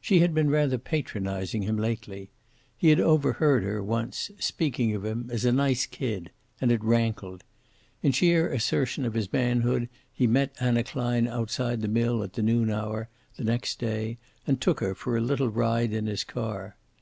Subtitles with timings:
[0.00, 2.30] She had been rather patronizing him lately.
[2.78, 6.30] He had overheard her, once, speaking of him as a nice kid,
[6.62, 7.44] and it rankled.
[8.02, 12.42] In sheer assertion of his manhood he met Anna Klein outside the mill at the
[12.42, 14.16] noon hour, the next day,
[14.46, 16.78] and took her for a little ride in his car.